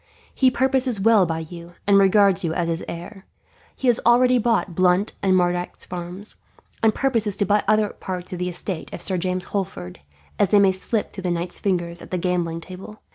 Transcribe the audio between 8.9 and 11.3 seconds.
of Sir James Holford, as they may slip through the